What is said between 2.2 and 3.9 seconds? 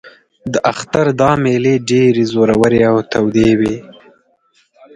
زورورې او تودې وې.